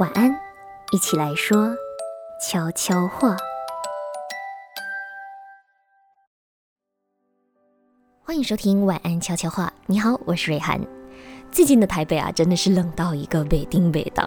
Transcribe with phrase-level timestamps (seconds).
[0.00, 0.34] 晚安，
[0.90, 1.76] 一起来说
[2.40, 3.36] 悄悄话。
[8.24, 9.70] 欢迎收听晚安悄悄话。
[9.84, 10.80] 你好，我是瑞涵。
[11.50, 14.26] 最近的台北啊，真的是冷到一个北丁北当，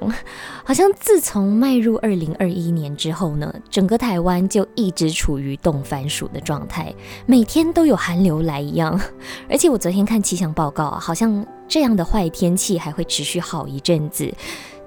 [0.63, 6.93] 好像自从迈入二零二一年之后呢，整个台湾就一直处于冻番薯的状态，
[7.25, 9.01] 每天都有寒流来一样。
[9.49, 14.31] 而且我昨天看气象报告啊，好像这样的坏天气还会持续好一阵子，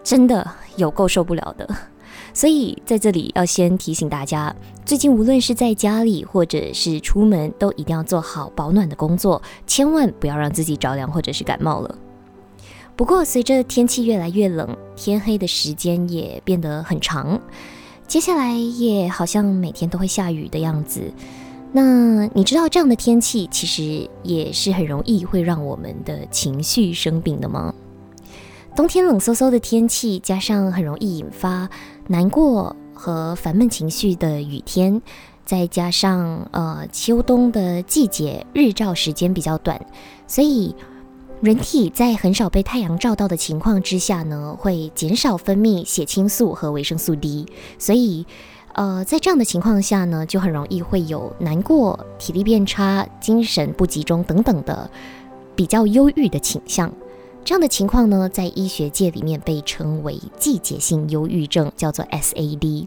[0.02, 1.68] 真的有够受不了的。
[2.34, 11.98] 所以在这里要先提醒大家，最近无论是在家里或者是出门，都一定要做好保暖的工作，千万不要让自己着凉或者是感冒了。
[12.94, 17.40] 不过，随着天气越来越冷，天黑的时间也变得很长，
[18.06, 21.12] 接下来也好像每天都会下雨的样子。
[21.72, 27.74] 那你知道这样的天气其实也是很容易会让我们的情绪生病的吗？
[28.74, 31.68] 冬天冷飕飕的天气，加上很容易引发
[32.06, 35.02] 难过和烦闷情绪的雨天，
[35.44, 39.80] 再加上呃秋冬的季节日照时间比较短，
[40.26, 40.74] 所以。
[41.40, 47.46] 人体在很少被太阳照到的情况之下呢，会减少分泌血清素和维生素 D，
[47.78, 48.26] 所以，
[48.72, 54.90] 呃，在这样的情况下呢，就很容易会有难过、体力变差、精神不集中等等的
[55.54, 56.92] 比较忧郁的倾向。
[57.48, 62.86] 这样的情况呢，在医学界里面被称为季节性忧郁症，叫做 SAD。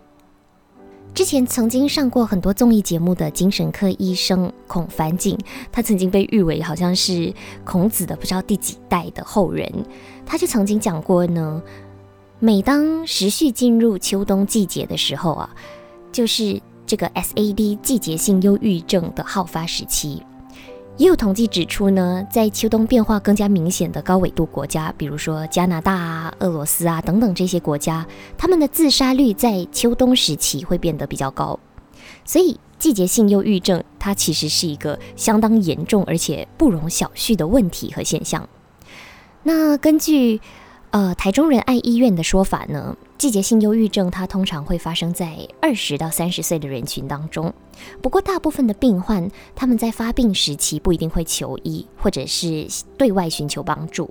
[1.15, 5.35] 之前曾经上过很多综艺节目的精神科医生孔凡景，
[5.71, 7.33] 他曾经被誉为好像是
[7.65, 9.67] 孔子的不知道第几代的后人。
[10.27, 11.59] 他就曾经讲过呢，
[12.37, 15.49] 每当时序进入秋冬季节的时候啊，
[16.11, 20.21] 就是这个 SAD 季节性忧郁症的好发时期。
[21.01, 28.05] 也有统计指出呢，在秋冬变化更加明显的高纬度国家，比如说加拿大啊、俄罗斯啊等等这些国家，
[28.37, 31.59] 他们的自杀率在秋冬时期会变得比较高。
[32.23, 38.47] 所以，季节性忧郁症它其实是一个相当严重而且不容小觑的问题和现象。
[39.41, 40.39] 那根据
[40.91, 42.95] 呃台中仁爱医院的说法呢？
[43.17, 47.53] 季节性忧郁症，它通常会发生在二十到三十岁的人群当中。
[48.01, 54.09] 不过，大部分的病患他们在发病时期不一定会求医，或者是对外寻求帮助。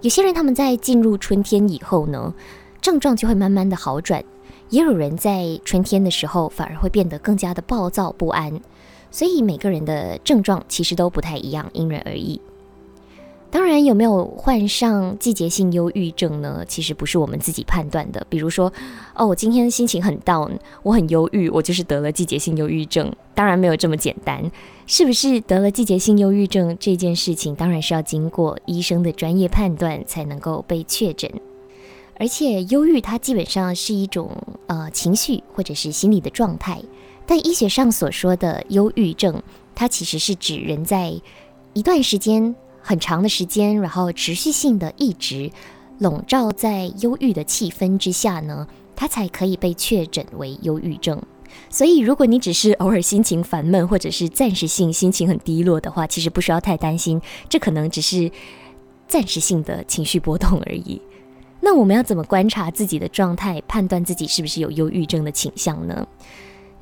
[0.00, 2.32] 有些人他们在进入春天以后呢，
[2.80, 4.22] 症状就会慢慢的好转；
[4.68, 8.60] 也有人在春天的时候反而会变得更加的暴躁不安。
[9.10, 12.40] 所以每个人的症状其实都不太一样，因人而异。
[13.52, 16.64] 当然，有没有患上季节性忧郁症呢？
[16.66, 18.26] 其实不是我们自己判断的。
[18.30, 18.72] 比如说，
[19.14, 20.52] 哦，我今天心情很 down，
[20.82, 23.12] 我很忧郁，我就是得了季节性忧郁症。
[23.34, 24.50] 当然没有这么简单。
[24.86, 31.30] 是不是得了季节性忧郁症这件事情，当然是要经过医生的专业判断才能够被确诊。
[32.18, 34.30] 而且，忧郁它基本上是一种
[34.66, 36.80] 呃情绪或者是心理的状态。
[37.26, 39.42] 但医学上所说的忧郁症，
[39.74, 41.12] 它其实是指人在
[41.74, 42.54] 一段时间。
[42.82, 45.50] 很长的时间，然后持续性的一直
[45.98, 48.66] 笼罩在忧郁的气氛之下呢，
[48.96, 51.22] 它才可以被确诊为忧郁症。
[51.68, 58.30] 所以，如果你只是偶尔心情烦闷，或者是暂时性心情很低落的话，其实不需要太担心，这可能只是
[59.06, 61.00] 暂时性的情绪波动而已。
[61.60, 66.06] 那我们要怎么观察自己的状态，判断自己是不是有忧郁症的倾向呢？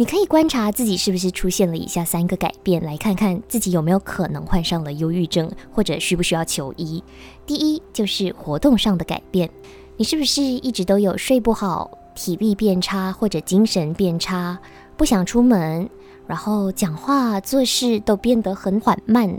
[0.00, 7.04] 你可以观察自己是不是出现了以下三个改变，来看看自己有没有可能患上了忧郁症，或者需不需要求医。
[7.44, 9.50] 第一就是活动上的改变，
[9.98, 14.58] 你是不是一直都有睡不好、体力变差或者精神变差，
[14.96, 15.86] 不想出门，
[16.26, 19.38] 然后讲话做事都变得很缓慢？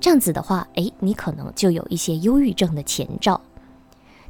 [0.00, 3.40] 这样子的话，诶，你可能就有一些忧郁症的前兆。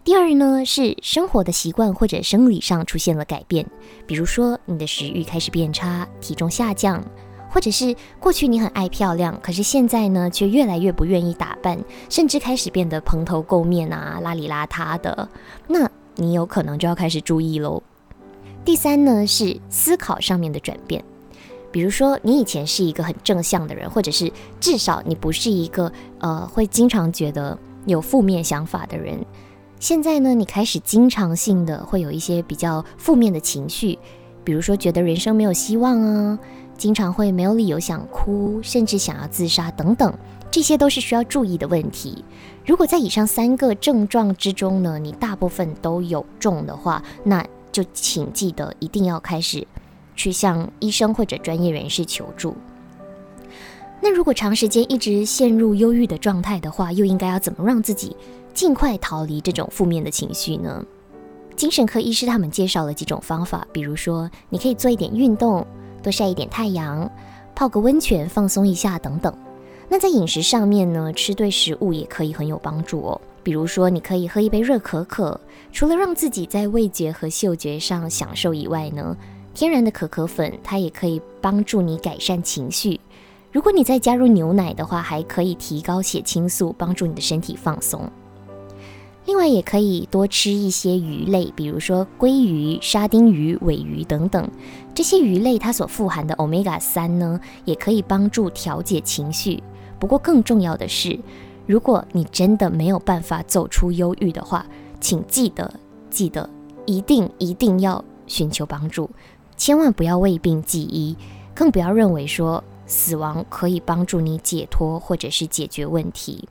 [0.05, 3.67] 第二呢，是生活的习惯或者生理上出现了改变，
[4.07, 7.03] 比如说你的食欲开始变差，体重下降，
[7.49, 15.27] 或者是过去你很爱漂亮，可是现在呢却越来越不愿意打扮，甚至开始变得蓬头垢面啊，邋里邋遢的，
[15.67, 17.83] 那你有可能就要开始注意喽。
[18.63, 21.03] 第三呢，是思考上面的转变，
[21.73, 24.31] 比如说你以前是一个很正向的人，或者是
[24.61, 29.19] 至少你不是一个呃会经常觉得有负面想法的人。
[29.85, 33.99] 现在呢，你开始经常性的会有一些比较负面的情绪，
[34.43, 36.39] 比如说觉得人生没有希望啊，
[36.79, 40.11] 经常会没有理由想哭，甚至想要自杀等等，
[40.51, 42.25] 这些都是需要注意的问题。
[42.65, 49.67] 如果在以上三个症状之中呢，你大部分都有中的话，那就请记得一定要开始
[50.17, 52.57] 去向医生或者专业人士求助。
[54.01, 58.17] 那如果长时间一直陷入忧郁的状态的话，又应该要怎么让自己？
[58.55, 60.85] 尽快逃离这种负面的情绪呢？
[61.57, 65.67] 精神科医师他们介绍了几种方法，比如说你可以做一点运动，
[66.03, 67.11] 多晒一点太阳，
[67.55, 69.37] 泡个温泉放松一下等等。
[69.89, 73.21] 那在饮食上面呢，吃对食物也可以很有帮助哦。
[73.43, 75.39] 比如说，你可以喝一杯热可可，
[75.73, 79.17] 除了让自己在味觉和嗅觉上享受以外呢，
[79.53, 82.99] 天然的可可粉它也可以帮助你改善情绪。
[83.53, 88.11] 如果你再加入牛奶的话，还可以提高血清素，帮助你的身体放松。
[89.27, 94.47] 另外，也可以多吃一些鱼类，比如说鲑鱼、沙丁鱼、尾鱼等等。
[94.95, 99.63] 这些鱼类它所富含的欧米伽三呢，也可以帮助调节情绪。
[99.99, 101.19] 不过，更重要的是，
[101.67, 104.67] 如果你真的没有办法走出忧郁的话，
[105.01, 105.73] 请记得
[106.11, 106.49] 记得，
[106.85, 109.09] 一定一定要寻求帮助，
[109.57, 111.17] 千万不要为病记医，
[111.55, 116.47] 更不要认为说死亡可以帮助你解脱或者是解决问题。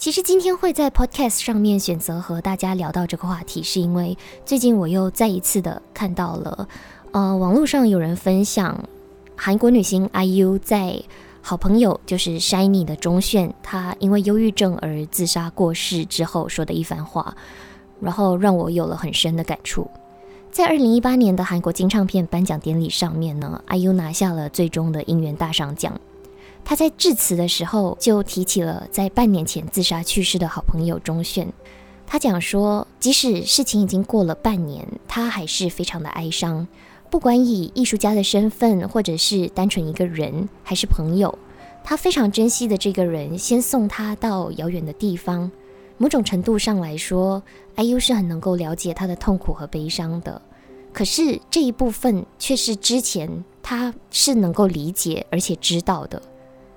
[0.00, 4.16] 其实今天会在 Podcast 上面选择和大家聊到这个话题，是因为
[4.46, 6.66] 最近我又再一次的看到了，
[7.12, 8.82] 呃，网络上有人分享
[9.36, 11.02] 韩国女星 IU 在
[11.42, 17.36] 好朋友就是 Shiny 的钟铉，她因为忧郁症而自杀过世之后说的一番话，
[18.00, 19.86] 然后让我有了很深的感触。
[20.50, 25.92] 在二零一八年的韩国金唱片颁奖典礼上面呢，IU 拿下了最终的音源大赏奖。
[26.70, 31.48] 他在致辞的时候就提起了在半年前自杀去世的好朋友钟铉。
[32.06, 36.68] 他讲说，即使事情已经过了半年，他还是非常的哀伤。
[37.10, 41.36] 不管以艺术家的身份，或者是单纯一个人，还是朋友，
[41.82, 45.50] 他非常珍惜的这个人，先送他到遥远的地方。
[45.98, 47.42] 某种程度上来说
[47.74, 50.40] ，IU 是很能够了解他的痛苦和悲伤的。
[50.92, 56.22] 可是这一部分却是之前他是能够理解而且知道的。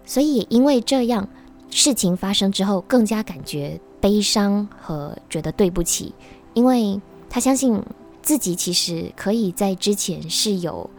[0.06, 1.28] 所以也因为这样，
[1.70, 6.14] 事情发生之后，更加感觉悲伤和觉得对不起，
[6.54, 7.82] 因为他相信
[8.22, 10.90] 自己其实可以在之前是有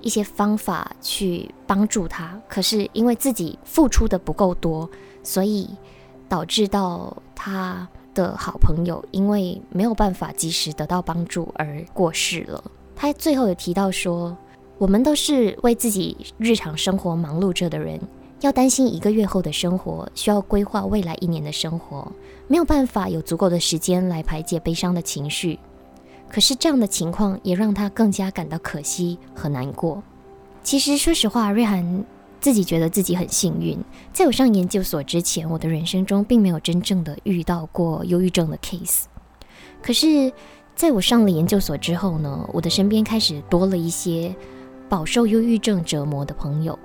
[0.00, 4.88] 一些方法去帮助他，可是因为自己付出的不够多，
[5.22, 5.68] 所以
[6.28, 12.62] 导致到他的好朋友因为没有办法及时得到帮助而过世了。
[12.94, 14.36] 他最后有提到说，
[14.78, 18.00] 我们都是为自己日常生活忙碌着的人。
[18.42, 22.10] 要担心一个月后的生活，需要规划未来一年的生活，
[22.48, 25.60] 没有办法有足够的时间来排解悲伤的情绪。
[26.28, 30.02] 可是这样的情况也让他更加感到可惜和难过。
[30.64, 32.04] 其实说实话，瑞涵
[32.40, 33.78] 自己觉得自己很幸运，
[34.12, 39.04] 在我上研究所之前，我的人生中并没有真正的遇到过忧郁症的 case。
[39.80, 40.32] 可是
[40.74, 44.34] 在我上了研究所之后呢，我的身边开始多了一些
[44.88, 46.76] 饱受忧郁症折磨的朋友。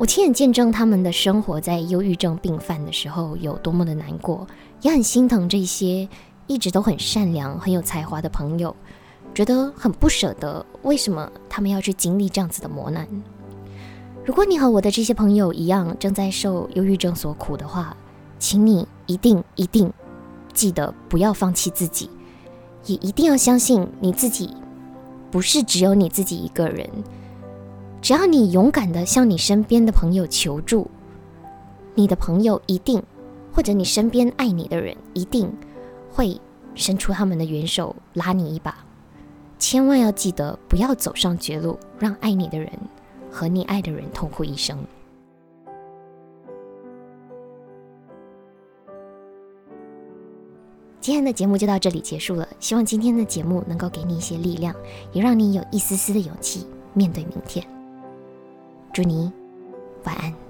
[0.00, 4.46] 我亲眼见证他们的生活在忧郁症病犯的时候有多么的难过，
[4.80, 6.08] 也很心疼这些
[6.46, 8.74] 一直都很善良、很有才华的朋友，
[9.34, 13.06] 觉得很不舍得，为什么他们要去经历这样子的磨难？
[14.24, 17.94] 如果你和我的这些朋友一样正在受忧郁症所苦的话，
[18.38, 19.92] 请你一定一定
[20.54, 22.08] 记得不要放弃自己，
[22.86, 24.48] 也一定要相信你自己
[25.30, 26.88] 不是只有你自己一个人。
[28.02, 30.90] 只要你勇敢的向你身边的朋友求助，
[31.94, 33.02] 你的朋友一定，
[33.52, 35.52] 或者你身边爱你的人一定
[36.10, 36.40] 会
[36.74, 38.74] 伸出他们的援手拉你一把。
[39.58, 42.72] 千万要记得，不要走上绝路，让爱你的人
[43.30, 44.78] 和你爱的人痛苦一生。
[51.02, 54.74] 今天的节目就到这里结束了，希望今天的节目能够给你一些力量，
[55.12, 57.62] 也让你有一丝丝的勇气面对明天。
[58.92, 59.30] 祝你
[60.04, 60.49] 晚安。